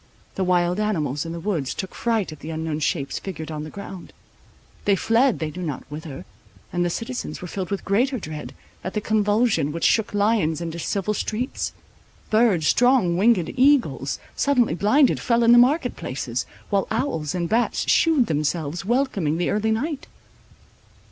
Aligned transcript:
The 0.33 0.43
wild 0.43 0.79
animals 0.79 1.27
in 1.27 1.31
the 1.31 1.39
woods 1.39 1.75
took 1.75 1.93
fright 1.93 2.31
at 2.31 2.39
the 2.39 2.49
unknown 2.49 2.79
shapes 2.79 3.19
figured 3.19 3.51
on 3.51 3.63
the 3.63 3.69
ground. 3.69 4.13
They 4.85 4.95
fled 4.95 5.37
they 5.37 5.51
knew 5.51 5.61
not 5.61 5.83
whither; 5.91 6.25
and 6.73 6.83
the 6.83 6.89
citizens 6.89 7.39
were 7.39 7.47
filled 7.47 7.69
with 7.69 7.85
greater 7.85 8.17
dread, 8.17 8.55
at 8.83 8.95
the 8.95 8.99
convulsion 8.99 9.71
which 9.71 9.83
"shook 9.83 10.11
lions 10.15 10.59
into 10.59 10.79
civil 10.79 11.13
streets;"—birds, 11.13 12.67
strong 12.67 13.15
winged 13.15 13.53
eagles, 13.55 14.17
suddenly 14.35 14.73
blinded, 14.73 15.19
fell 15.19 15.43
in 15.43 15.51
the 15.51 15.59
market 15.59 15.95
places, 15.95 16.47
while 16.71 16.87
owls 16.89 17.35
and 17.35 17.47
bats 17.47 17.87
shewed 17.87 18.25
themselves 18.25 18.83
welcoming 18.83 19.37
the 19.37 19.51
early 19.51 19.69
night. 19.69 20.07